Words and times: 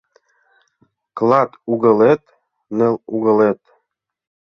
Клат 1.17 1.51
угылет— 1.73 2.23
ныл 2.77 2.95
угылет 3.15 3.59